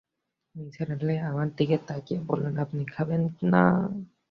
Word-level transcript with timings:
নিসার 0.55 0.89
আলি 0.95 1.15
আমার 1.29 1.47
দিকে 1.57 1.77
তাকিয়ে 1.87 2.19
বললেন, 2.29 2.55
আপনি 2.65 2.81
খবেন 2.93 3.21
না? 3.43 3.63